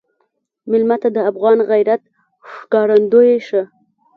مېلمه 0.69 0.97
ته 1.01 1.09
د 1.15 1.17
افغان 1.31 1.57
غیرت 1.69 2.01
ښکارندوی 2.55 3.31
شه. 3.47 3.61